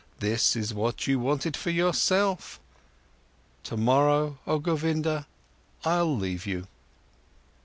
[0.19, 2.59] This is what you wanted for yourself.
[3.63, 5.27] Tomorrow, oh Govinda,
[5.85, 6.65] I'll leave you."